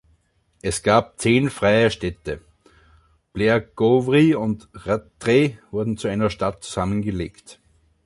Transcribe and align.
Es 0.63 0.81
gab 0.81 1.19
zehn 1.21 1.51
freie 1.51 1.91
Städte: 1.91 2.41
Blairgowrie 3.33 4.33
und 4.33 4.67
Rattray 4.73 5.59
wurden 5.69 5.95
zu 5.95 6.07
einer 6.07 6.31
Stadt 6.31 6.63
zusammen 6.63 7.03
gelegt. 7.03 7.59